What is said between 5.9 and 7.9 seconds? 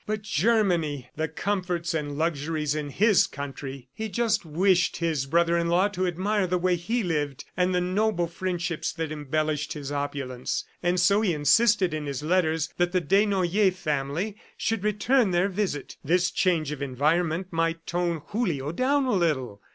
admire the way he lived and the